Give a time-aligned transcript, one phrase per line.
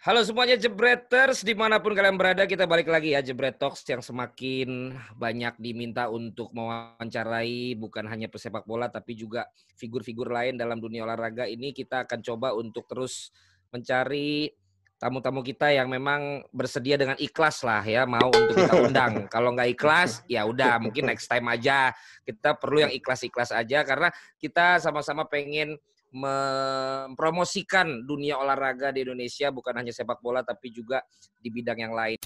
[0.00, 4.00] Halo semuanya Jebreters, di mana pun kalian berada, kita balik lagi ya Jebret Talks yang
[4.00, 9.44] semakin banyak diminta untuk mewawancarai bukan hanya pesepak bola tapi juga
[9.76, 13.28] figur-figur lain dalam dunia olahraga ini kita akan coba untuk terus
[13.68, 14.48] mencari
[14.96, 19.28] tamu-tamu kita yang memang bersedia dengan ikhlas lah ya mau untuk kita undang.
[19.28, 21.92] Kalau nggak ikhlas ya udah mungkin next time aja.
[22.24, 24.08] Kita perlu yang ikhlas-ikhlas aja karena
[24.40, 25.76] kita sama-sama pengen
[26.10, 31.02] mempromosikan dunia olahraga di Indonesia bukan hanya sepak bola tapi juga
[31.38, 32.18] di bidang yang lain.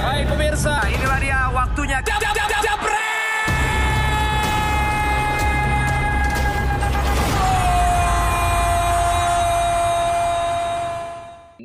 [0.00, 1.98] Baik pemirsa, inilah dia waktunya.
[2.02, 2.99] Jab, jab, jab, jab,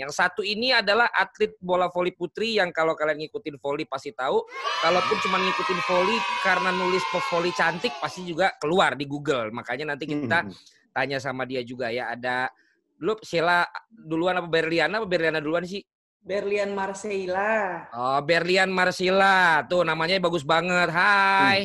[0.05, 4.37] Yang satu ini adalah atlet bola voli putri yang kalau kalian ngikutin voli pasti tahu.
[4.85, 6.13] Kalaupun cuma ngikutin voli
[6.45, 7.01] karena nulis
[7.33, 9.49] voli cantik pasti juga keluar di Google.
[9.49, 10.53] Makanya nanti kita hmm.
[10.93, 12.13] tanya sama dia juga ya.
[12.13, 12.53] Ada
[13.01, 15.81] lu Sheila duluan apa Berliana apa Berliana duluan sih?
[16.21, 17.89] Berlian Marcella.
[17.89, 19.65] Oh, Berlian Marcella.
[19.65, 20.93] Tuh namanya bagus banget.
[20.93, 21.01] Hai.
[21.49, 21.61] Hai.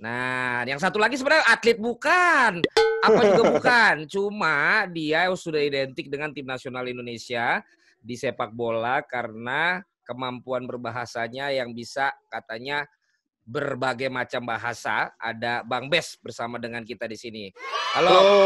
[0.00, 2.64] Nah, yang satu lagi sebenarnya atlet bukan
[3.00, 7.60] apa juga bukan, cuma dia sudah identik dengan tim nasional Indonesia
[8.00, 12.88] di sepak bola karena kemampuan berbahasanya yang bisa katanya
[13.44, 15.12] berbagai macam bahasa.
[15.20, 17.44] Ada Bang Bes bersama dengan kita di sini.
[17.92, 18.08] Halo.
[18.08, 18.36] Halo.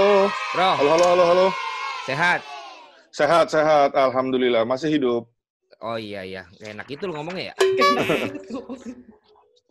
[0.55, 0.71] Bro.
[0.75, 1.47] Halo, halo, halo, halo.
[2.07, 2.41] Sehat?
[3.15, 3.91] Sehat, sehat.
[3.95, 4.67] Alhamdulillah.
[4.67, 5.31] Masih hidup.
[5.83, 6.49] Oh iya, iya.
[6.65, 7.55] enak itu lu ngomongnya ya?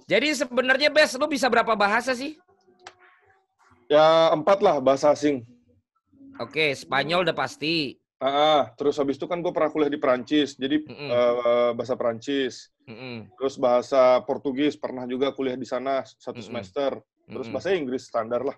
[0.03, 2.35] Jadi sebenarnya Bes, lu bisa berapa bahasa sih?
[3.87, 5.47] Ya empat lah bahasa asing.
[6.41, 7.99] Oke, Spanyol udah pasti.
[8.23, 11.09] Ah, terus habis itu kan gue pernah kuliah di Perancis, jadi mm -mm.
[11.11, 12.71] Uh, bahasa Perancis.
[12.87, 13.15] Mm -mm.
[13.35, 16.47] Terus bahasa Portugis pernah juga kuliah di sana satu mm -mm.
[16.47, 16.91] semester.
[17.23, 18.55] Terus bahasa Inggris standar lah.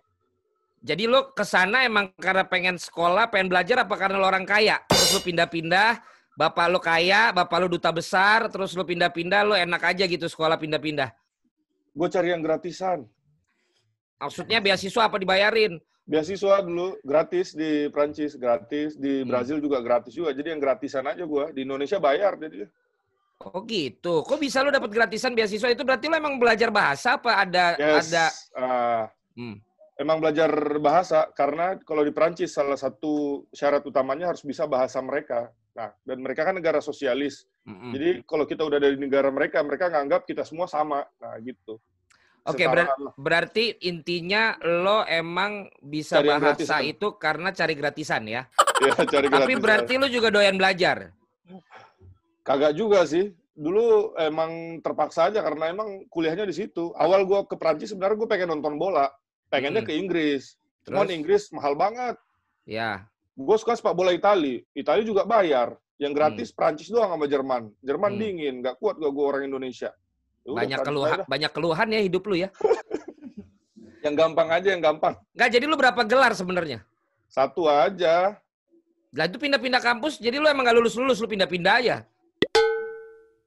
[0.86, 4.78] Jadi lo ke sana emang karena pengen sekolah, pengen belajar apa karena lo orang kaya?
[4.86, 5.98] Terus lo pindah-pindah,
[6.38, 10.62] bapak lo kaya, bapak lo duta besar, terus lo pindah-pindah, lo enak aja gitu sekolah
[10.62, 11.10] pindah-pindah.
[11.96, 13.08] Gue cari yang gratisan.
[14.20, 15.80] Maksudnya beasiswa apa dibayarin?
[16.06, 19.28] Beasiswa dulu gratis di Prancis, gratis di hmm.
[19.28, 20.38] Brazil juga gratis juga.
[20.38, 21.50] Jadi yang gratisan aja gua.
[21.50, 22.70] Di Indonesia bayar jadi.
[23.42, 24.22] Oh gitu.
[24.22, 28.14] Kok bisa lo dapat gratisan beasiswa itu berarti lo emang belajar bahasa apa ada yes,
[28.14, 29.04] ada uh,
[29.34, 29.58] hmm.
[29.96, 35.50] Emang belajar bahasa karena kalau di Prancis salah satu syarat utamanya harus bisa bahasa mereka.
[35.76, 37.44] Nah, dan mereka kan negara sosialis.
[37.68, 37.92] Mm -hmm.
[37.92, 41.04] Jadi kalau kita udah dari negara mereka, mereka nganggap kita semua sama.
[41.20, 41.78] Nah, gitu.
[42.46, 42.86] Oke, okay, ber
[43.18, 48.46] berarti intinya lo emang bisa cari bahasa itu karena cari gratisan ya?
[48.86, 49.50] Iya, cari gratisan.
[49.50, 51.10] Tapi berarti lo juga doyan belajar?
[52.46, 53.34] Kagak juga sih.
[53.58, 56.94] Dulu emang terpaksa aja karena emang kuliahnya di situ.
[56.94, 59.10] Awal gue ke Prancis sebenarnya gue pengen nonton bola.
[59.50, 59.90] Pengennya hmm.
[59.90, 60.54] ke Inggris.
[60.86, 62.14] Cuman Inggris mahal banget.
[62.70, 63.10] Ya.
[63.36, 64.64] Gue suka sepak bola Itali.
[64.72, 65.76] Itali juga bayar.
[66.00, 66.58] Yang gratis hmm.
[66.58, 67.68] Prancis doang sama Jerman.
[67.84, 68.20] Jerman hmm.
[68.20, 68.56] dingin.
[68.64, 69.92] Gak kuat gue orang Indonesia.
[70.46, 72.50] Udah, banyak keluhan, banyak keluhan ya hidup lu ya.
[74.06, 75.18] yang gampang aja, yang gampang.
[75.34, 76.86] Enggak, jadi lu berapa gelar sebenarnya?
[77.26, 78.38] Satu aja.
[79.10, 81.96] Lah itu pindah-pindah kampus, jadi lu emang gak lulus-lulus, lu pindah-pindah aja?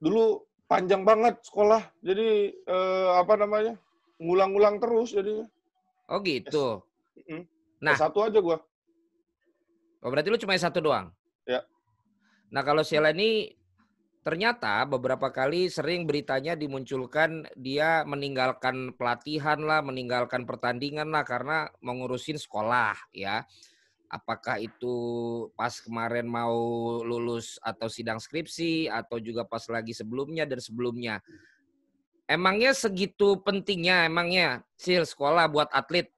[0.03, 3.79] Dulu panjang banget sekolah, jadi eh, apa namanya,
[4.19, 5.47] ngulang-ngulang terus jadi.
[6.11, 6.83] Oh gitu.
[7.79, 8.59] Nah, satu aja gua.
[9.99, 11.11] Oh berarti lu cuma satu doang?
[11.43, 11.67] Ya.
[12.49, 13.53] Nah kalau Sheila ini
[14.19, 22.39] ternyata beberapa kali sering beritanya dimunculkan dia meninggalkan pelatihan lah, meninggalkan pertandingan lah karena mengurusin
[22.39, 23.43] sekolah ya.
[24.09, 24.95] Apakah itu
[25.53, 26.57] pas kemarin mau
[27.05, 31.21] lulus atau sidang skripsi atau juga pas lagi sebelumnya dan sebelumnya.
[32.25, 36.09] Emangnya segitu pentingnya emangnya sil sekolah buat atlet?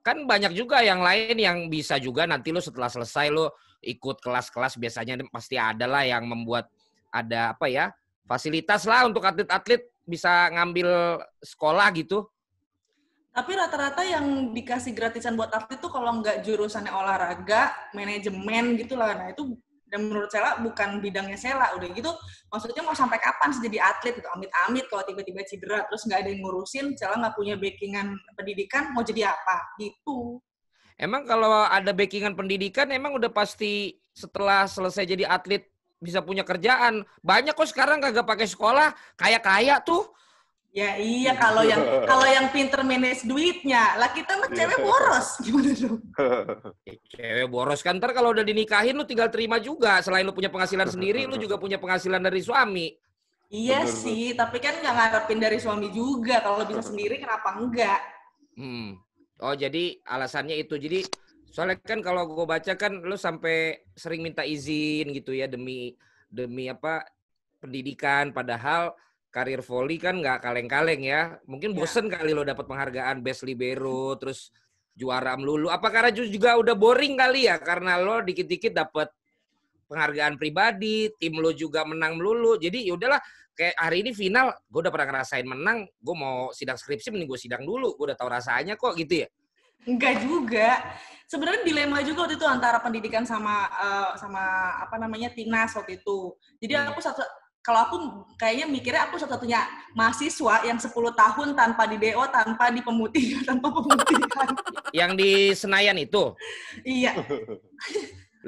[0.00, 3.52] Kan banyak juga yang lain yang bisa juga nanti lo setelah selesai lo
[3.84, 6.68] ikut kelas-kelas biasanya pasti ada lah yang membuat
[7.12, 7.92] ada apa ya
[8.24, 12.24] fasilitas lah untuk atlet-atlet bisa ngambil sekolah gitu.
[13.30, 19.14] Tapi rata-rata yang dikasih gratisan buat atlet tuh kalau nggak jurusannya olahraga, manajemen gitu lah.
[19.14, 19.54] Nah itu
[19.90, 22.10] dan menurut saya bukan bidangnya Sela udah gitu.
[22.48, 26.30] Maksudnya mau sampai kapan sih jadi atlet itu amit-amit kalau tiba-tiba cedera terus nggak ada
[26.30, 29.74] yang ngurusin Sela nggak punya backingan pendidikan mau jadi apa?
[29.76, 30.38] Gitu.
[30.94, 35.66] Emang kalau ada backingan pendidikan emang udah pasti setelah selesai jadi atlet
[36.00, 37.04] bisa punya kerjaan.
[37.20, 40.08] Banyak kok sekarang kagak pakai sekolah, kaya-kaya tuh.
[40.70, 45.72] Ya iya kalau yang kalau yang pinter manage duitnya, lah kita mah cewek boros gimana
[45.74, 45.98] dong?
[47.10, 49.98] Cewek boros kan ntar kalau udah dinikahin lu tinggal terima juga.
[50.00, 52.94] Selain lu punya penghasilan sendiri, lu juga punya penghasilan dari suami.
[53.50, 56.38] Iya bener, sih, tapi kan nggak ngarepin dari suami juga.
[56.38, 58.00] Kalau bisa sendiri kenapa enggak?
[58.54, 58.94] Hmm.
[59.42, 60.78] Oh jadi alasannya itu.
[60.78, 61.02] Jadi
[61.50, 65.98] Soalnya kan kalau gue baca kan lu sampai sering minta izin gitu ya demi
[66.30, 67.02] demi apa
[67.58, 68.94] pendidikan padahal
[69.30, 71.38] karir volley kan nggak kaleng-kaleng ya.
[71.46, 71.76] Mungkin iya.
[71.78, 72.18] bosen ya.
[72.18, 74.50] kali lo dapat penghargaan best libero terus
[74.92, 75.70] juara melulu.
[75.70, 79.08] Apa karena juga udah boring kali ya karena lo dikit-dikit dapat
[79.86, 82.58] penghargaan pribadi, tim lo juga menang melulu.
[82.58, 83.22] Jadi ya udahlah
[83.54, 87.40] kayak hari ini final gue udah pernah ngerasain menang, gue mau sidang skripsi mending gue
[87.40, 87.94] sidang dulu.
[87.94, 89.28] Gue udah tahu rasanya kok gitu ya.
[89.88, 90.76] Enggak juga
[91.24, 96.36] sebenarnya dilema juga waktu itu antara pendidikan sama uh, sama apa namanya timnas waktu itu.
[96.60, 96.90] Jadi hmm.
[96.92, 97.22] aku satu
[97.60, 97.96] kalau aku
[98.40, 99.60] kayaknya mikirnya aku satu-satunya
[99.92, 104.48] mahasiswa yang 10 tahun tanpa di DO, tanpa di pemutihan, tanpa pemutihan.
[104.96, 106.32] Yang di Senayan itu?
[106.88, 107.12] iya.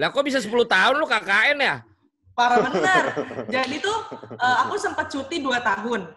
[0.00, 1.76] Lah kok bisa 10 tahun lu KKN ya?
[2.32, 3.04] Parah bener.
[3.52, 3.98] Jadi tuh
[4.40, 6.08] uh, aku sempat cuti 2 tahun.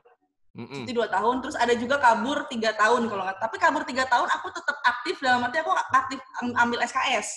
[0.56, 0.88] Mm-mm.
[0.88, 3.44] Cuti dua tahun, terus ada juga kabur tiga tahun kalau nggak.
[3.44, 6.20] Tapi kabur tiga tahun aku tetap aktif dalam arti aku aktif
[6.56, 7.28] ambil SKS.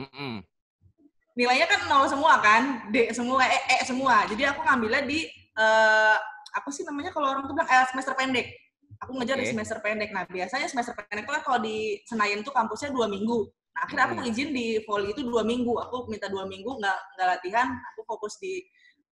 [0.00, 0.40] Mm-mm.
[1.34, 2.62] Nilainya kan nol semua kan,
[2.94, 4.22] D semua, E, e semua.
[4.30, 5.26] Jadi aku ngambilnya di
[5.58, 6.16] uh,
[6.54, 8.46] apa sih namanya kalau orang tuh bilang eh, semester pendek.
[9.02, 9.42] Aku ngejar okay.
[9.42, 10.10] di semester pendek.
[10.14, 13.50] Nah biasanya semester pendek kan kalau di Senayan tuh kampusnya dua minggu.
[13.74, 15.74] Nah akhirnya aku izin di volley itu dua minggu.
[15.90, 17.66] Aku minta dua minggu nggak nggak latihan.
[17.92, 18.62] Aku fokus di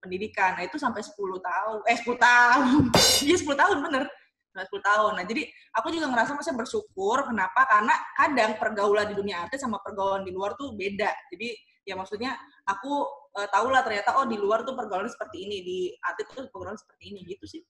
[0.03, 0.59] pendidikan.
[0.59, 1.79] Nah, itu sampai 10 tahun.
[1.87, 2.83] Eh, 10 tahun.
[3.31, 4.05] Iya, 10 tahun bener.
[4.53, 5.13] 10 tahun.
[5.17, 5.47] Nah, jadi
[5.79, 7.23] aku juga ngerasa masih bersyukur.
[7.31, 7.63] Kenapa?
[7.71, 11.09] Karena kadang pergaulan di dunia artis sama pergaulan di luar tuh beda.
[11.31, 15.59] Jadi, ya maksudnya aku uh, tahu lah ternyata, oh di luar tuh pergaulan seperti ini.
[15.65, 17.21] Di artis tuh pergaulan seperti ini.
[17.27, 17.63] Gitu sih.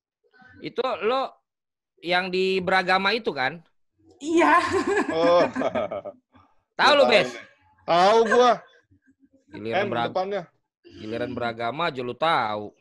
[0.60, 1.32] Itu lo
[2.02, 3.62] yang di beragama itu kan?
[4.22, 4.54] Iya.
[5.10, 5.46] Oh.
[6.78, 7.30] tahu lo, Bes?
[7.86, 8.52] Tahu gua.
[9.52, 10.40] Giliran beragama.
[10.82, 12.72] Giliran beragama aja lu tahu.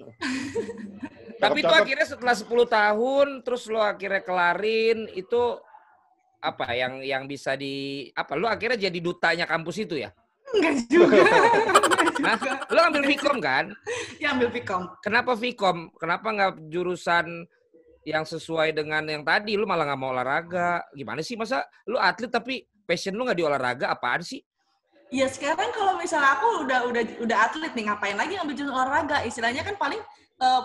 [1.42, 5.58] Tapi itu akhirnya setelah 10 tahun terus lo akhirnya kelarin itu
[6.38, 10.14] apa yang yang bisa di apa lo akhirnya jadi dutanya kampus itu ya?
[10.52, 11.24] Enggak juga.
[12.24, 12.36] nah,
[12.68, 13.66] lo ambil Vkom kan?
[14.20, 14.84] Ya ambil Vkom.
[15.00, 15.92] Kenapa Vkom?
[15.96, 17.48] Kenapa nggak jurusan
[18.04, 19.56] yang sesuai dengan yang tadi?
[19.56, 20.84] Lu malah nggak mau olahraga?
[20.92, 23.88] Gimana sih masa lu atlet tapi passion lu nggak di olahraga?
[23.92, 24.44] Apaan sih?
[25.12, 29.18] Ya sekarang kalau misalnya aku udah udah udah atlet nih ngapain lagi ngambil jurusan olahraga?
[29.24, 30.00] Istilahnya kan paling
[30.40, 30.64] uh,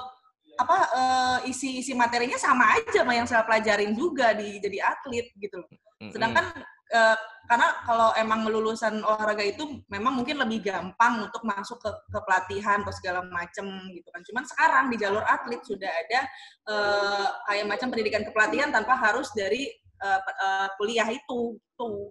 [0.57, 5.31] apa uh, isi isi materinya sama aja sama yang saya pelajarin juga di jadi atlet
[5.37, 5.69] gitu loh.
[6.11, 6.53] Sedangkan
[6.93, 7.17] uh,
[7.47, 12.83] karena kalau emang lulusan olahraga itu memang mungkin lebih gampang untuk masuk ke, ke pelatihan
[12.83, 14.23] atau segala macem gitu kan.
[14.27, 16.21] Cuman sekarang di jalur atlet sudah ada
[16.67, 19.71] uh, kayak macam pendidikan kepelatihan tanpa harus dari
[20.03, 22.11] uh, uh, kuliah itu tuh.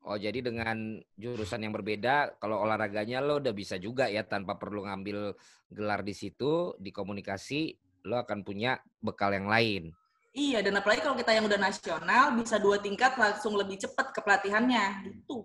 [0.00, 4.88] Oh, jadi dengan jurusan yang berbeda, kalau olahraganya lo udah bisa juga ya tanpa perlu
[4.88, 5.36] ngambil
[5.68, 7.76] gelar di situ, di komunikasi,
[8.08, 9.92] lo akan punya bekal yang lain.
[10.30, 14.22] Iya, dan apalagi kalau kita yang udah nasional, bisa dua tingkat langsung lebih cepat ke
[14.22, 15.42] pelatihannya, gitu.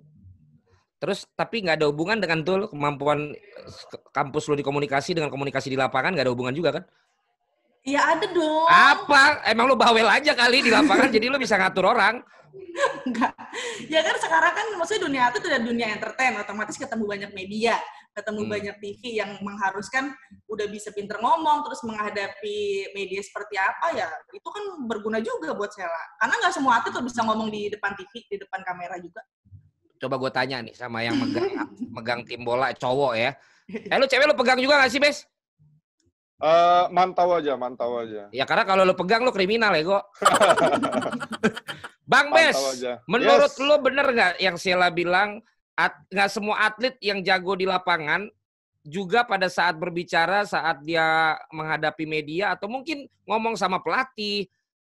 [1.02, 3.34] Terus, tapi nggak ada hubungan dengan tuh kemampuan
[4.14, 6.84] kampus lo di komunikasi dengan komunikasi di lapangan, nggak ada hubungan juga kan?
[7.86, 8.66] Iya ada dong.
[8.70, 9.46] Apa?
[9.50, 12.22] Emang lo bawel aja kali di lapangan, jadi lo bisa ngatur orang.
[13.10, 13.34] Enggak.
[13.90, 17.78] Ya kan sekarang kan maksudnya dunia itu udah dunia entertain, otomatis ketemu banyak media,
[18.16, 18.52] ketemu hmm.
[18.56, 20.16] banyak TV yang mengharuskan
[20.48, 25.76] udah bisa pinter ngomong, terus menghadapi media seperti apa ya, itu kan berguna juga buat
[25.76, 26.04] Sela.
[26.24, 29.20] Karena nggak semua atlet tuh bisa ngomong di depan TV, di depan kamera juga.
[30.00, 31.52] Coba gue tanya nih sama yang megang,
[32.00, 33.36] megang tim bola cowok ya.
[33.68, 35.28] Eh lu cewek lu pegang juga gak sih, Bes?
[36.36, 38.28] Uh, mantau aja, mantau aja.
[38.32, 40.04] Ya karena kalau lu pegang lu kriminal ya, kok.
[42.12, 42.56] Bang Bes,
[43.10, 43.60] menurut yes.
[43.66, 45.42] lo bener nggak yang Sheila bilang
[45.76, 48.28] nggak semua atlet yang jago di lapangan
[48.86, 54.46] juga pada saat berbicara saat dia menghadapi media atau mungkin ngomong sama pelatih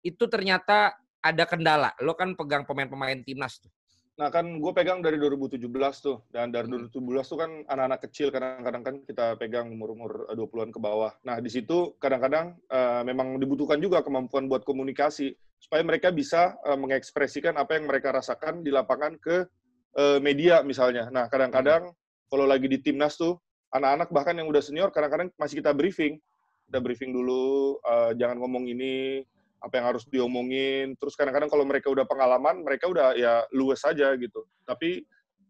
[0.02, 1.94] itu ternyata ada kendala.
[2.02, 3.70] Lo kan pegang pemain-pemain timnas tuh.
[4.18, 5.66] Nah kan gue pegang dari 2017
[5.98, 7.26] tuh dan dari 2017 hmm.
[7.26, 11.12] tuh kan anak-anak kecil kadang-kadang kan kita pegang umur-umur 20-an ke bawah.
[11.26, 16.78] Nah di situ kadang-kadang uh, memang dibutuhkan juga kemampuan buat komunikasi supaya mereka bisa uh,
[16.78, 19.48] mengekspresikan apa yang mereka rasakan di lapangan ke
[19.98, 21.08] uh, media misalnya.
[21.10, 21.92] Nah, kadang-kadang
[22.32, 23.40] kalau lagi di timnas tuh
[23.72, 26.20] anak-anak bahkan yang udah senior kadang-kadang masih kita briefing.
[26.68, 29.24] Kita briefing dulu uh, jangan ngomong ini,
[29.62, 30.96] apa yang harus diomongin.
[30.98, 34.48] Terus kadang-kadang kalau mereka udah pengalaman, mereka udah ya luwes saja gitu.
[34.64, 35.04] Tapi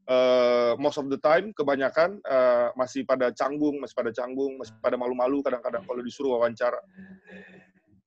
[0.10, 5.00] uh, most of the time kebanyakan uh, masih pada canggung, masih pada canggung, masih pada
[5.00, 6.79] malu-malu kadang-kadang kalau disuruh wawancara.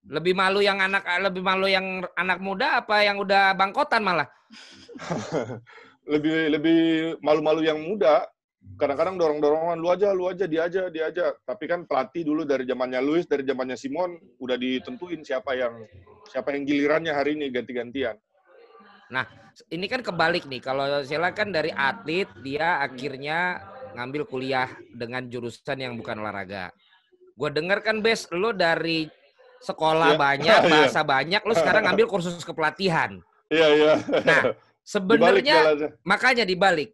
[0.05, 4.29] Lebih malu yang anak lebih malu yang anak muda apa yang udah bangkotan malah?
[6.09, 6.81] lebih lebih
[7.25, 8.29] malu-malu yang muda.
[8.81, 11.37] Kadang-kadang dorong-dorongan lu aja, lu aja, dia aja, dia aja.
[11.45, 15.85] Tapi kan pelatih dulu dari zamannya Luis, dari zamannya Simon udah ditentuin siapa yang
[16.33, 18.17] siapa yang gilirannya hari ini ganti-gantian.
[19.13, 19.29] Nah,
[19.69, 20.65] ini kan kebalik nih.
[20.65, 23.61] Kalau Sela kan dari atlet, dia akhirnya
[23.95, 26.73] ngambil kuliah dengan jurusan yang bukan olahraga.
[27.37, 29.07] Gue denger kan, Bes, lo dari
[29.61, 30.19] sekolah ya.
[30.19, 30.71] banyak, iya.
[30.71, 31.07] bahasa ya.
[31.07, 33.21] banyak, lo sekarang ngambil kursus kepelatihan.
[33.53, 33.95] Iya, iya.
[34.25, 34.43] Nah,
[34.85, 35.75] sebenarnya
[36.05, 36.93] makanya dibalik.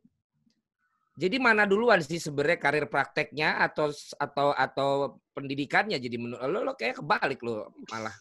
[1.20, 6.72] Jadi mana duluan sih sebenarnya karir prakteknya atau atau atau pendidikannya jadi menurut lo, lo
[6.76, 8.12] kayak kebalik lo malah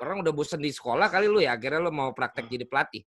[0.00, 3.00] orang udah bosan di sekolah kali lu ya akhirnya lo mau praktek jadi pelatih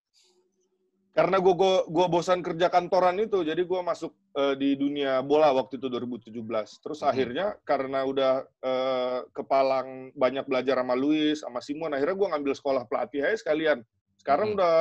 [1.12, 5.50] karena gue gua, gua bosan kerja kantoran itu jadi gue masuk uh, di dunia bola
[5.50, 6.30] waktu itu 2017
[6.78, 7.10] terus hmm.
[7.10, 8.32] akhirnya karena udah
[8.62, 13.82] uh, kepalang banyak belajar sama Luis sama Simon akhirnya gue ngambil sekolah pelatih aja sekalian
[14.22, 14.56] sekarang hmm.
[14.62, 14.76] udah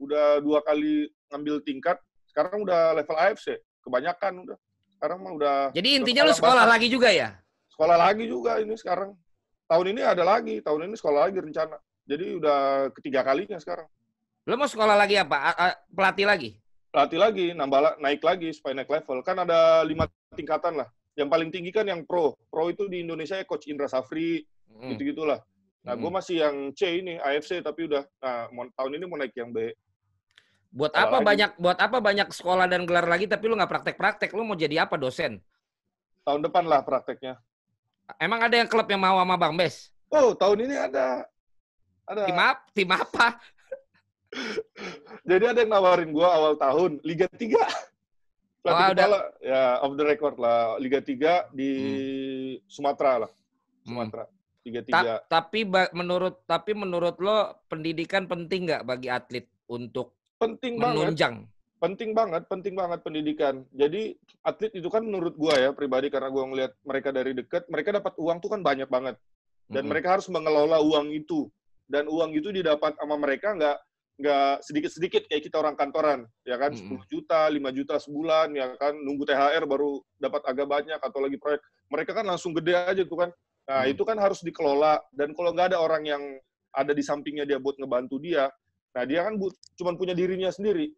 [0.00, 4.56] udah dua kali ngambil tingkat sekarang udah level AFC kebanyakan udah
[4.96, 7.36] sekarang mah udah jadi intinya lu sekolah lagi juga ya
[7.76, 9.12] sekolah lagi juga ini sekarang
[9.68, 11.76] tahun ini ada lagi tahun ini sekolah lagi rencana
[12.08, 12.58] jadi udah
[12.96, 13.86] ketiga kalinya sekarang
[14.48, 15.52] Lo mau sekolah lagi apa?
[15.92, 16.50] Pelatih lagi?
[16.90, 19.20] Pelatih lagi, nambah naik lagi supaya naik level.
[19.20, 20.88] Kan ada lima tingkatan lah.
[21.14, 22.34] Yang paling tinggi kan yang pro.
[22.48, 24.40] Pro itu di Indonesia ya Coach Indra Safri,
[24.72, 24.96] hmm.
[24.96, 25.44] gitu-gitulah.
[25.84, 26.02] Nah, hmm.
[26.02, 29.70] gue masih yang C ini, AFC, tapi udah, nah, tahun ini mau naik yang B.
[30.70, 31.26] Buat apa lagi.
[31.26, 34.30] banyak buat apa banyak sekolah dan gelar lagi tapi lu nggak praktek-praktek?
[34.30, 35.42] Lu mau jadi apa dosen?
[36.22, 37.42] Tahun depan lah prakteknya.
[38.22, 39.90] Emang ada yang klub yang mau sama Bang Bes?
[40.10, 41.26] Oh, tahun ini ada.
[42.06, 42.22] Ada.
[42.26, 42.62] Tim apa?
[42.74, 43.26] Tim apa?
[45.30, 47.38] Jadi ada yang nawarin gue awal tahun Liga 3.
[48.60, 50.76] Pelatih oh, kepala, ya off the record lah.
[50.78, 51.70] Liga 3 di
[52.58, 52.68] hmm.
[52.70, 53.30] Sumatera lah.
[53.30, 53.86] Hmm.
[53.86, 54.24] Sumatera.
[54.66, 54.92] Liga 3.
[54.92, 55.00] Ta
[55.40, 61.44] tapi menurut tapi menurut lo pendidikan penting nggak bagi atlet untuk penting menunjang?
[61.44, 61.58] Banget.
[61.80, 63.54] Penting banget, penting banget pendidikan.
[63.72, 64.12] Jadi
[64.44, 68.12] atlet itu kan menurut gua ya pribadi karena gua ngeliat mereka dari dekat, mereka dapat
[68.20, 69.16] uang tuh kan banyak banget.
[69.70, 69.90] Dan hmm.
[69.92, 71.48] mereka harus mengelola uang itu.
[71.88, 73.78] Dan uang itu didapat sama mereka nggak
[74.20, 77.08] nggak sedikit-sedikit kayak kita orang kantoran, ya kan, mm -hmm.
[77.08, 81.40] 10 juta, 5 juta sebulan, ya kan, nunggu THR baru dapat agak banyak, atau lagi
[81.40, 81.64] proyek.
[81.88, 83.30] Mereka kan langsung gede aja tuh kan.
[83.64, 83.96] Nah, mm.
[83.96, 86.22] itu kan harus dikelola, dan kalau nggak ada orang yang
[86.76, 88.52] ada di sampingnya dia buat ngebantu dia,
[88.90, 89.38] nah dia kan
[89.78, 90.90] cuma punya dirinya sendiri.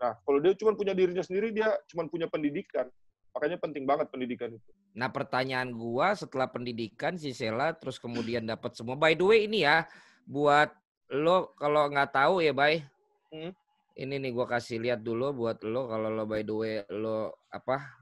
[0.00, 2.88] Nah, kalau dia cuma punya dirinya sendiri, dia cuma punya pendidikan.
[3.36, 4.70] Makanya penting banget pendidikan itu.
[4.96, 8.96] Nah, pertanyaan gua setelah pendidikan si Sela terus kemudian dapat semua.
[8.96, 9.86] By the way ini ya
[10.24, 10.72] buat
[11.12, 12.82] lo kalau nggak tahu ya, Bay.
[13.30, 13.52] Hmm?
[13.94, 18.00] Ini nih gua kasih lihat dulu buat lo kalau lo by the way lo apa?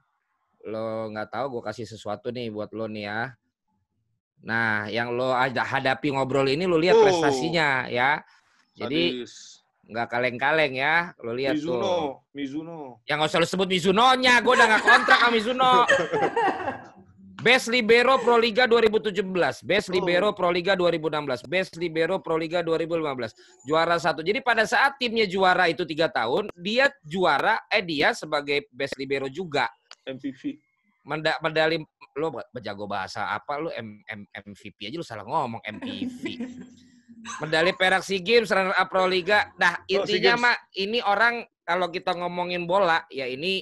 [0.64, 3.20] Lo nggak tahu gua kasih sesuatu nih buat lo nih ya.
[4.46, 7.02] Nah, yang lo ada hadapi ngobrol ini lo lihat oh.
[7.02, 8.22] prestasinya ya.
[8.78, 9.26] Jadi
[9.88, 11.16] nggak kaleng-kaleng ya.
[11.24, 12.08] Lo lihat Mizuno, tuh.
[12.36, 12.78] Mizuno.
[13.08, 14.34] Yang nggak usah lo sebut Mizuno-nya.
[14.44, 15.72] Gue udah nggak kontrak sama Mizuno.
[17.38, 19.22] Best Libero Pro Liga 2017,
[19.62, 23.62] Best Libero Pro Liga 2016, Best Libero Pro Liga 2015.
[23.62, 24.26] Juara satu.
[24.26, 29.30] Jadi pada saat timnya juara itu tiga tahun, dia juara, eh dia sebagai Best Libero
[29.30, 29.70] juga.
[30.02, 30.58] MVP.
[31.06, 31.78] Menda medali
[32.18, 36.22] lo berjago bahasa apa lo M, M, MVP aja lo salah ngomong MVP.
[37.40, 39.52] medali perak SEA Games, runner up Pro Liga.
[39.60, 43.60] Nah, oh, intinya oh, mah ini orang kalau kita ngomongin bola ya ini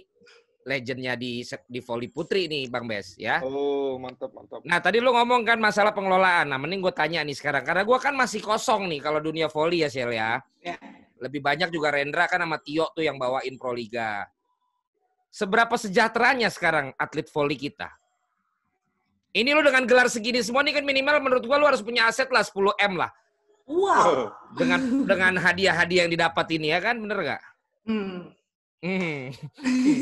[0.67, 3.39] legendnya di di voli putri nih Bang Bes ya.
[3.47, 4.67] Oh mantap mantap.
[4.67, 6.51] Nah tadi lu ngomong kan masalah pengelolaan.
[6.51, 9.87] Nah mending gue tanya nih sekarang karena gue kan masih kosong nih kalau dunia voli
[9.87, 10.43] ya Sel ya.
[10.59, 10.75] ya.
[11.23, 14.27] Lebih banyak juga Rendra kan sama Tio tuh yang bawain Proliga.
[15.31, 17.89] Seberapa sejahteranya sekarang atlet voli kita?
[19.37, 22.27] Ini lu dengan gelar segini semua nih kan minimal menurut gua lu harus punya aset
[22.35, 23.11] lah 10 M lah.
[23.67, 24.31] Wow.
[24.55, 27.43] Dengan dengan hadiah-hadiah yang didapat ini ya kan bener gak?
[27.87, 28.31] Hmm.
[28.81, 29.35] Hmm.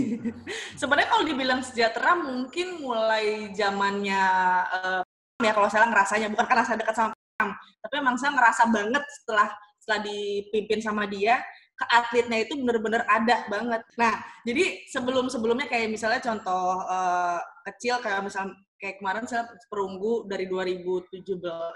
[0.80, 4.24] Sebenarnya kalau dibilang sejahtera mungkin mulai zamannya
[4.68, 5.02] uh,
[5.40, 7.50] ya kalau saya ngerasanya bukan karena saya dekat sama Pam,
[7.82, 9.48] tapi memang saya ngerasa banget setelah
[9.82, 11.42] setelah dipimpin sama dia
[11.74, 13.82] ke atletnya itu benar-benar ada banget.
[13.98, 20.44] Nah, jadi sebelum-sebelumnya kayak misalnya contoh uh, kecil kayak misal kayak kemarin saya perunggu dari
[20.44, 21.24] 2017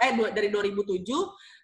[0.04, 1.08] eh dari 2007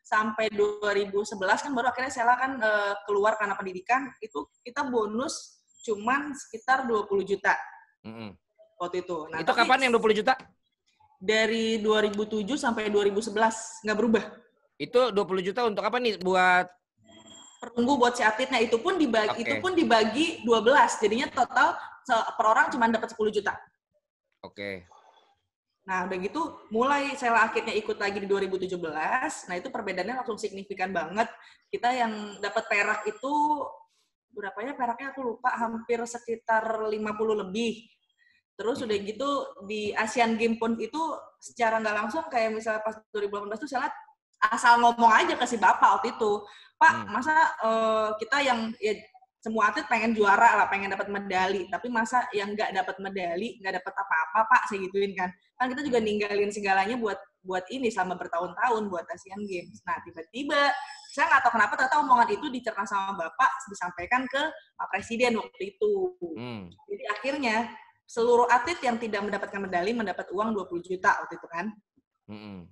[0.00, 6.32] sampai 2011 kan baru akhirnya saya kan uh, keluar karena pendidikan itu kita bonus cuman
[6.32, 7.52] sekitar 20 juta.
[8.08, 8.30] Mm -hmm.
[8.80, 9.16] Waktu itu.
[9.28, 10.32] Nah, itu kapan yang 20 juta?
[11.20, 13.36] Dari 2007 sampai 2011
[13.84, 14.24] nggak berubah.
[14.80, 16.72] Itu 20 juta untuk apa nih buat
[17.60, 19.44] perunggu buat si atletnya itu pun dibagi okay.
[19.44, 21.72] itu pun dibagi 12 jadinya total
[22.08, 23.52] per orang cuma dapat 10 juta.
[24.40, 24.56] Oke.
[24.56, 25.03] Okay.
[25.84, 28.80] Nah, udah gitu mulai saya akhirnya ikut lagi di 2017.
[29.48, 31.28] Nah, itu perbedaannya langsung signifikan banget.
[31.68, 33.32] Kita yang dapat perak itu
[34.34, 37.84] berapa ya peraknya aku lupa, hampir sekitar 50 lebih.
[38.54, 39.06] Terus udah hmm.
[39.10, 39.30] gitu
[39.66, 41.00] di Asian Games pun itu
[41.42, 43.90] secara nggak langsung kayak misalnya pas 2018 tuh saya
[44.52, 46.32] asal ngomong aja ke si bapak waktu itu
[46.76, 47.08] pak hmm.
[47.16, 48.92] masa uh, kita yang ya
[49.44, 51.68] semua atlet pengen juara lah, pengen dapat medali.
[51.68, 55.28] Tapi masa yang nggak dapat medali, nggak dapat apa-apa, Pak, saya gituin kan.
[55.60, 59.84] Kan kita juga ninggalin segalanya buat buat ini selama bertahun-tahun buat Asian Games.
[59.84, 60.72] Nah, tiba-tiba
[61.12, 64.42] saya nggak tahu kenapa ternyata omongan itu dicerna sama Bapak disampaikan ke
[64.80, 65.92] Pak Presiden waktu itu.
[66.40, 66.72] Hmm.
[66.88, 67.56] Jadi akhirnya
[68.08, 71.66] seluruh atlet yang tidak mendapatkan medali mendapat uang 20 juta waktu itu kan.
[72.32, 72.64] Hmm.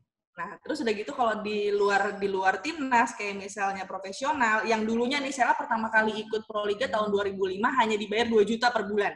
[0.42, 5.22] Nah, terus udah gitu kalau di luar di luar timnas kayak misalnya profesional yang dulunya
[5.22, 9.14] nih saya pertama kali ikut Pro Liga tahun 2005 hanya dibayar 2 juta per bulan.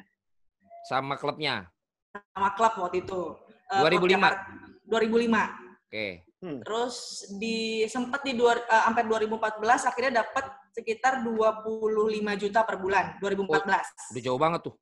[0.86, 1.66] Sama klubnya?
[2.14, 3.34] Sama klub waktu itu.
[3.74, 4.22] 2005.
[4.22, 4.38] Uh,
[4.86, 4.86] 2005.
[4.86, 5.50] Oke.
[5.90, 6.12] Okay.
[6.38, 6.62] Hmm.
[6.62, 10.46] Terus di sempat di dua, uh, sampai 2014 akhirnya dapat
[10.78, 13.50] sekitar 25 juta per bulan 2014.
[13.50, 14.74] Oh, udah jauh banget tuh.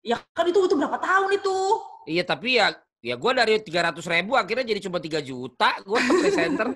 [0.00, 1.56] Ya kan itu itu berapa tahun itu?
[2.08, 2.72] Iya tapi ya
[3.04, 6.68] Ya gue dari 300 ribu akhirnya jadi cuma 3 juta gue ke presenter.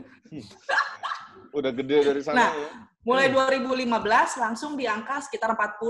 [1.56, 2.68] Udah gede dari sana nah, ya.
[3.08, 5.80] Mulai 2015 langsung di angka sekitar 40.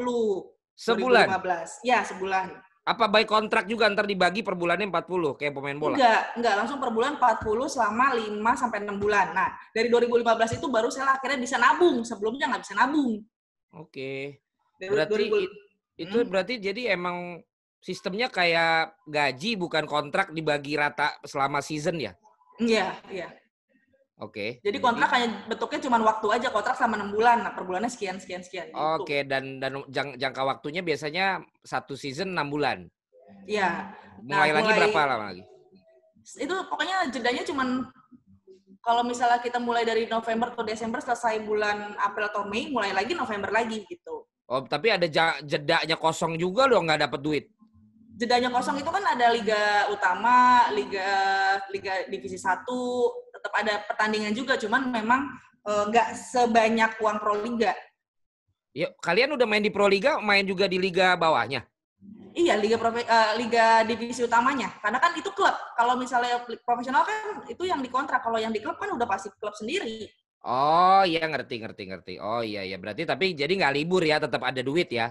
[0.78, 1.26] Sebulan?
[1.42, 1.82] 2015.
[1.82, 2.54] Ya, sebulan.
[2.86, 5.98] Apa baik kontrak juga ntar dibagi per bulannya 40 kayak pemain bola?
[5.98, 9.26] Enggak, enggak langsung per bulan 40 selama 5 sampai 6 bulan.
[9.34, 12.06] Nah, dari 2015 itu baru saya akhirnya bisa nabung.
[12.06, 13.26] Sebelumnya nggak bisa nabung.
[13.74, 14.38] Oke.
[14.78, 16.28] Berarti 2000, itu hmm.
[16.30, 17.42] berarti jadi emang
[17.78, 22.12] sistemnya kayak gaji bukan kontrak dibagi rata selama season ya?
[22.58, 23.28] Iya, iya.
[24.18, 24.58] Oke.
[24.58, 24.66] Okay.
[24.66, 28.18] Jadi kontrak hanya bentuknya cuma waktu aja kontrak selama enam bulan, nah per bulannya sekian
[28.18, 28.74] sekian sekian.
[28.74, 28.74] Gitu.
[28.74, 29.20] Oke, okay.
[29.22, 32.90] dan dan jang, jangka waktunya biasanya satu season enam bulan.
[33.46, 33.94] Iya.
[34.26, 35.42] Mulai nah, lagi mulai, berapa lama lagi?
[36.34, 37.62] Itu pokoknya jedanya cuma
[38.82, 43.14] kalau misalnya kita mulai dari November atau Desember selesai bulan April atau Mei, mulai lagi
[43.14, 44.26] November lagi gitu.
[44.50, 45.06] Oh, tapi ada
[45.44, 47.46] jedanya kosong juga loh nggak dapat duit
[48.18, 51.06] jedanya kosong itu kan ada liga utama, liga
[51.70, 55.30] liga divisi satu, tetap ada pertandingan juga, cuman memang
[55.62, 57.72] eh, nggak uh, sebanyak uang pro liga.
[58.74, 61.62] Ya, kalian udah main di pro liga, main juga di liga bawahnya?
[62.34, 64.70] Iya, liga profe, uh, liga divisi utamanya.
[64.78, 65.54] Karena kan itu klub.
[65.74, 68.22] Kalau misalnya profesional kan itu yang dikontrak.
[68.22, 70.06] Kalau yang di klub kan udah pasti klub sendiri.
[70.46, 72.14] Oh iya ngerti ngerti ngerti.
[72.22, 75.10] Oh iya iya berarti tapi jadi nggak libur ya, tetap ada duit ya?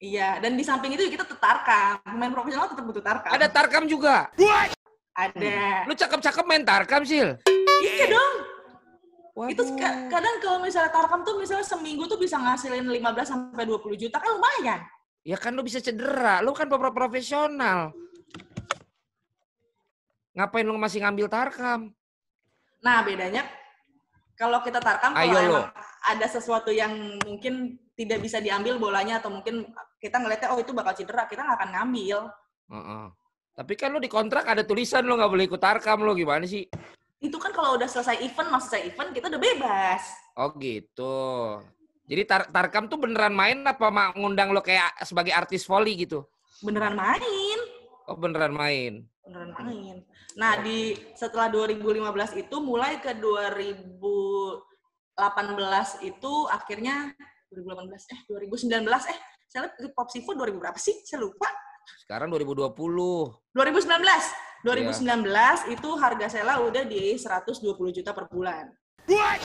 [0.00, 2.00] Iya, dan di samping itu kita tetap tarkam.
[2.00, 3.36] Pemain profesional tetap butuh tarkam.
[3.36, 4.32] Ada tarkam juga?
[4.40, 4.72] What?
[5.12, 5.84] Ada.
[5.84, 7.36] Lu cakep-cakep main tarkam, Sil?
[7.84, 8.34] Iya dong.
[9.36, 9.52] Waduh.
[9.52, 9.62] Itu
[10.08, 14.40] kadang kalau misalnya tarkam tuh misalnya seminggu tuh bisa ngasilin 15 sampai 20 juta kan
[14.40, 14.80] lumayan.
[15.20, 17.92] Ya kan lu bisa cedera, lu kan profesional.
[20.32, 21.92] Ngapain lu masih ngambil tarkam?
[22.80, 23.44] Nah, bedanya
[24.32, 25.68] kalau kita tarkam Ayo kalau
[26.08, 29.68] ada sesuatu yang mungkin tidak bisa diambil bolanya atau mungkin
[30.00, 32.32] kita ngeliatnya oh itu bakal cedera, kita nggak akan ngambil.
[32.72, 33.12] Uh -uh.
[33.52, 36.64] Tapi kan lo di kontrak ada tulisan lo nggak boleh ikut tarkam lo gimana sih?
[37.20, 40.00] Itu kan kalau udah selesai event, masuk selesai event kita udah bebas.
[40.40, 41.60] Oh gitu.
[42.08, 46.24] Jadi tar tarkam tuh beneran main apa ngundang lo kayak sebagai artis volley gitu?
[46.64, 47.60] Beneran main.
[48.08, 49.04] Oh beneran main.
[49.20, 50.08] Beneran main.
[50.40, 57.12] Nah di setelah 2015 itu mulai ke 2018 itu akhirnya
[57.50, 59.18] 2018 eh 2019 eh
[59.50, 60.94] saya lihat Pop Seafood 2000 berapa sih?
[61.02, 61.50] Saya lupa.
[62.06, 62.70] Sekarang 2020.
[63.50, 64.62] 2019.
[64.62, 65.56] 2019 yeah.
[65.66, 67.58] itu harga Sela udah di 120
[67.98, 68.70] juta per bulan.
[69.10, 69.42] What?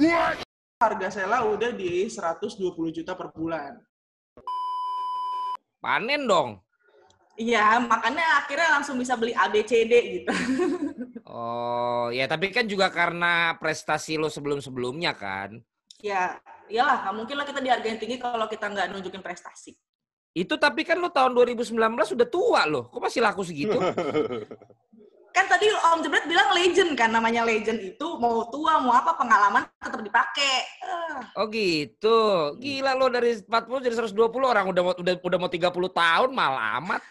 [0.00, 0.40] What?
[0.80, 2.56] Harga Sela udah di 120
[2.96, 3.76] juta per bulan.
[5.84, 6.64] Panen dong.
[7.36, 10.32] Iya, makanya akhirnya langsung bisa beli ABCD gitu.
[11.34, 15.58] Oh, ya tapi kan juga karena prestasi lo sebelum-sebelumnya kan.
[15.98, 19.76] Ya, iyalah nggak mungkin lah kita dihargain tinggi kalau kita nggak nunjukin prestasi.
[20.34, 21.78] Itu tapi kan lo tahun 2019
[22.10, 23.78] sudah tua loh, kok masih laku segitu?
[25.34, 29.66] kan tadi Om Jebret bilang legend kan, namanya legend itu mau tua mau apa pengalaman
[29.82, 30.62] tetap dipakai.
[30.82, 31.18] Uh.
[31.38, 32.18] Oh gitu,
[32.62, 33.50] gila lo dari 40
[33.82, 37.02] jadi 120 orang udah udah udah mau 30 tahun malah amat.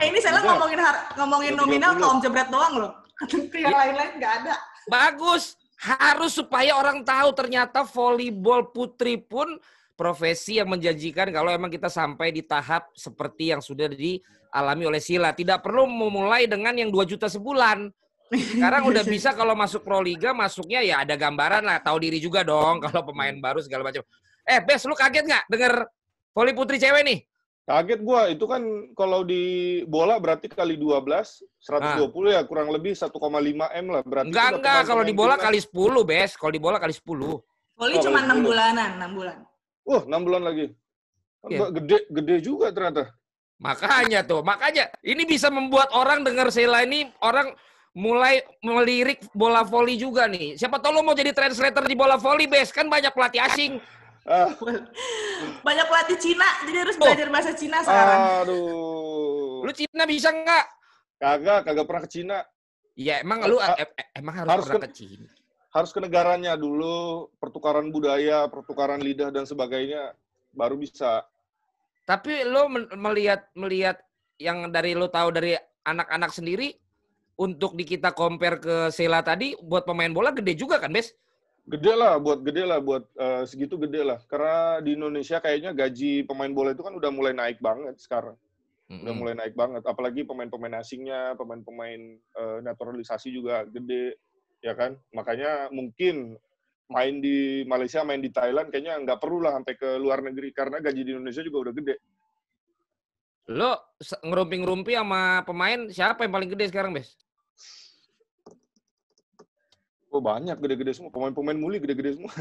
[0.00, 0.80] eh ini saya ngomongin
[1.18, 2.92] ngomongin nominal ke Om Jebret doang loh.
[3.54, 4.54] Yang lain-lain nggak ada.
[4.88, 9.56] Bagus, harus supaya orang tahu ternyata volleyball putri pun
[9.96, 15.32] profesi yang menjanjikan kalau emang kita sampai di tahap seperti yang sudah dialami oleh Sila.
[15.32, 17.88] Tidak perlu memulai dengan yang 2 juta sebulan.
[18.28, 22.44] Sekarang udah bisa kalau masuk Pro Liga masuknya ya ada gambaran lah, tahu diri juga
[22.44, 24.04] dong kalau pemain baru segala macam.
[24.44, 25.72] Eh, Bes, lu kaget nggak denger
[26.36, 27.29] voli putri cewek nih?
[27.68, 28.62] Kaget gua, itu kan
[28.98, 31.00] kalau di bola berarti kali 12,
[31.62, 32.02] 120 nah.
[32.34, 34.32] ya kurang lebih 1,5 M lah berarti.
[34.32, 35.70] Enggak, enggak, kalau di bola kali 10,
[36.02, 36.34] Bes.
[36.34, 37.06] Kalau di bola kali 10.
[37.80, 39.36] Voli oh, cuma 6 bulanan, 6 bulan.
[39.86, 40.66] Wah, uh, 6 bulan lagi.
[41.48, 41.72] Yeah.
[41.72, 43.16] Gede gede juga ternyata.
[43.60, 47.52] Makanya tuh, makanya ini bisa membuat orang dengar Sheila ini orang
[47.92, 50.56] mulai melirik bola voli juga nih.
[50.56, 52.72] Siapa tahu lo mau jadi translator di bola voli, Bes.
[52.72, 53.72] Kan banyak pelatih asing.
[55.66, 57.02] Banyak pelatih Cina, jadi harus oh.
[57.02, 58.20] belajar bahasa Cina sekarang.
[58.44, 59.64] Aduh.
[59.64, 60.64] Lu Cina bisa nggak?
[61.20, 62.38] Kagak, kagak pernah ke Cina.
[62.96, 63.56] Ya emang lu
[64.12, 65.28] emang harus, harus pernah ke, ke Cina.
[65.70, 70.12] Harus ke negaranya dulu, pertukaran budaya, pertukaran lidah dan sebagainya,
[70.52, 71.24] baru bisa.
[72.04, 72.66] Tapi lo
[72.98, 74.02] melihat melihat
[74.40, 75.54] yang dari lo tahu dari
[75.86, 76.74] anak-anak sendiri
[77.40, 81.16] untuk di kita compare ke Sela tadi buat pemain bola gede juga kan, Bes?
[81.70, 84.18] Gede lah, buat gede lah, buat uh, segitu gede lah.
[84.26, 88.34] Karena di Indonesia kayaknya gaji pemain bola itu kan udah mulai naik banget sekarang.
[88.90, 89.02] Mm-hmm.
[89.06, 89.82] Udah mulai naik banget.
[89.86, 94.18] Apalagi pemain-pemain asingnya, pemain-pemain uh, naturalisasi juga gede,
[94.66, 94.98] ya kan?
[95.14, 96.34] Makanya mungkin
[96.90, 100.82] main di Malaysia, main di Thailand, kayaknya nggak perlu lah sampai ke luar negeri karena
[100.82, 101.96] gaji di Indonesia juga udah gede.
[103.46, 103.78] Lo
[104.26, 107.14] ngerumpi-ngerumpi sama pemain siapa yang paling gede sekarang, Bes?
[110.10, 111.14] Oh banyak gede-gede semua.
[111.14, 112.34] Pemain-pemain muli gede-gede semua.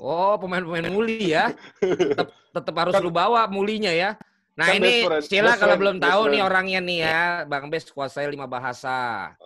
[0.00, 1.52] Oh pemain-pemain muli ya.
[1.78, 4.16] Tetap, tetap harus kan, lu bawa mulinya ya.
[4.56, 7.20] Nah kan ini Stila kalau belum tahu nih orangnya nih ya.
[7.44, 9.36] Bang Bes kuasai lima bahasa.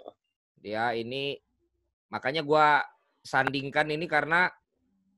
[0.63, 1.35] Dia ini
[2.07, 2.87] makanya gua
[3.27, 4.47] sandingkan ini karena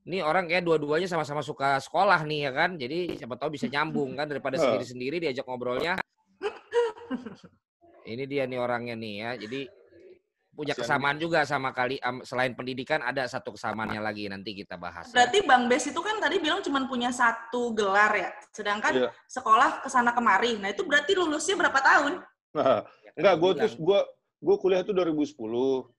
[0.09, 2.81] ini orang kayak dua-duanya sama-sama suka sekolah nih ya kan.
[2.81, 6.00] Jadi siapa tahu bisa nyambung kan daripada sendiri-sendiri diajak ngobrolnya.
[8.09, 9.31] Ini dia nih orangnya nih ya.
[9.37, 9.61] Jadi
[10.51, 15.09] punya kesamaan juga sama kali um, selain pendidikan ada satu kesamaannya lagi nanti kita bahas.
[15.11, 15.23] Ya.
[15.23, 15.47] Berarti ya.
[15.47, 19.13] Bang Bes itu kan tadi bilang cuma punya satu gelar ya, sedangkan yeah.
[19.31, 20.59] sekolah ke sana kemari.
[20.59, 22.13] Nah itu berarti lulusnya berapa tahun?
[22.51, 22.83] Nah,
[23.15, 24.01] enggak, gue terus gue
[24.41, 25.37] gue kuliah itu 2010,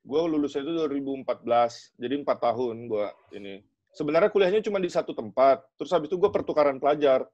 [0.01, 3.55] gue lulusnya itu 2014, jadi empat tahun gue ini.
[3.91, 7.27] Sebenarnya kuliahnya cuma di satu tempat, terus habis itu gue pertukaran pelajar.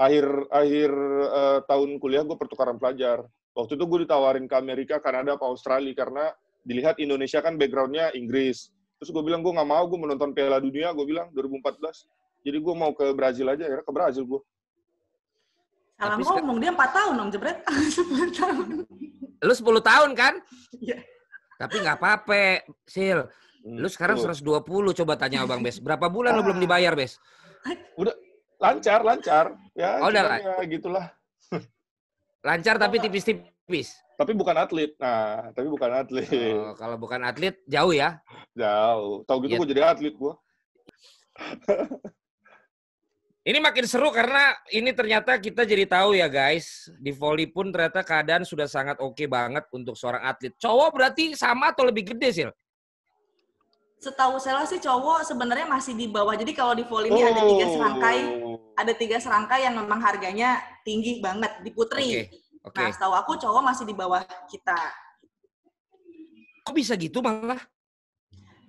[0.00, 0.92] Akhir akhir
[1.28, 3.28] uh, tahun kuliah gue pertukaran pelajar
[3.60, 6.32] Waktu itu gue ditawarin ke Amerika, Kanada, apa Australia karena
[6.64, 8.72] dilihat Indonesia kan backgroundnya Inggris.
[8.96, 12.08] Terus gue bilang gue nggak mau, gue menonton Piala Dunia, gue bilang 2014.
[12.40, 14.40] Jadi gue mau ke Brazil aja, ya ke Brazil gue.
[16.00, 17.58] Salah Tapi ngomong, dia 4 tahun dong, jebret.
[18.00, 18.66] 10 tahun.
[19.44, 20.34] Lu 10 tahun kan?
[20.80, 21.04] Iya.
[21.60, 23.28] Tapi nggak apa-apa, Sil.
[23.60, 24.64] Lu hmm, sekarang 120,
[25.04, 25.76] coba tanya Bang Bes.
[25.76, 26.36] Berapa bulan ah.
[26.40, 27.20] lu belum dibayar, Bes?
[28.00, 28.16] Udah,
[28.56, 29.52] lancar, lancar.
[29.76, 31.12] Ya, oh, udah ya, gitulah.
[32.40, 34.00] Lancar tapi tipis-tipis.
[34.16, 34.92] Tapi bukan atlet.
[34.96, 36.28] Nah, tapi bukan atlet.
[36.56, 38.20] Oh, kalau bukan atlet jauh ya?
[38.56, 39.24] Jauh.
[39.24, 39.58] Tahu gitu ya.
[39.60, 40.32] gue jadi atlet gue.
[43.48, 48.04] ini makin seru karena ini ternyata kita jadi tahu ya guys, di volley pun ternyata
[48.04, 50.52] keadaan sudah sangat oke okay banget untuk seorang atlet.
[50.60, 52.44] Cowok berarti sama atau lebih gede sih?
[54.00, 56.32] Setahu saya sih cowok sebenarnya masih di bawah.
[56.32, 57.28] Jadi kalau di volley ini oh.
[57.28, 58.18] ada tiga serangkai,
[58.72, 60.56] ada tiga serangkai yang memang harganya
[60.88, 62.24] tinggi banget di putri.
[62.24, 62.40] Okay.
[62.64, 62.88] Okay.
[62.88, 64.76] Nah, setahu aku cowok masih di bawah kita.
[66.64, 67.60] Kok bisa gitu malah?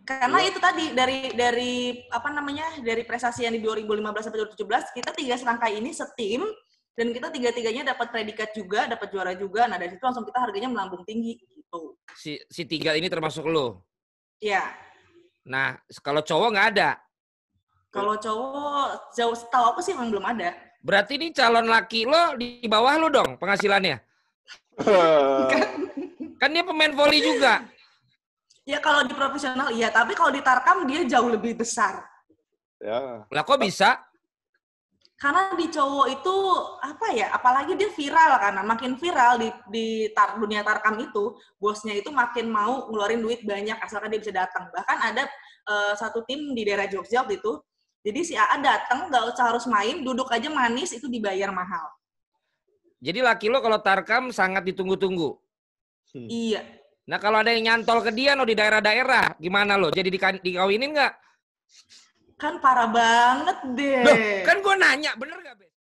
[0.03, 5.11] Karena itu tadi dari dari apa namanya dari prestasi yang di 2015 sampai 2017 kita
[5.15, 6.43] tiga serangkai ini setim
[6.91, 9.71] dan kita tiga-tiganya dapat predikat juga, dapat juara juga.
[9.71, 11.95] Nah dari situ langsung kita harganya melambung tinggi gitu.
[12.19, 13.87] Si si tiga ini termasuk lo?
[14.43, 14.90] Iya.
[15.45, 16.89] Nah kalau cowok nggak ada?
[17.91, 20.55] Kalau cowok jauh setahu aku sih memang belum ada.
[20.81, 24.01] Berarti ini calon laki lo di bawah lo dong penghasilannya?
[24.81, 25.67] kan,
[26.41, 27.61] kan dia pemain voli juga.
[28.65, 32.05] Ya kalau di profesional iya, tapi kalau di Tarkam dia jauh lebih besar.
[32.81, 33.25] Ya.
[33.29, 34.01] Lah kok bisa?
[35.21, 36.35] Karena di cowok itu
[36.81, 39.85] apa ya, apalagi dia viral karena makin viral di di
[40.17, 44.65] tar, dunia Tarkam itu, bosnya itu makin mau ngeluarin duit banyak asalkan dia bisa datang.
[44.73, 45.29] Bahkan ada
[45.69, 47.61] uh, satu tim di daerah Jogja waktu itu
[48.01, 51.85] jadi si AA datang nggak usah harus main, duduk aja manis itu dibayar mahal.
[53.01, 55.37] Jadi laki lo kalau tarkam sangat ditunggu-tunggu.
[56.13, 56.29] Hmm.
[56.29, 56.65] Iya.
[57.05, 59.93] Nah kalau ada yang nyantol ke dia lo di daerah-daerah, gimana lo?
[59.93, 60.09] Jadi
[60.41, 61.13] dikawinin nggak?
[62.41, 64.01] Kan parah banget deh.
[64.01, 65.70] Loh, kan gue nanya, bener gak, Be?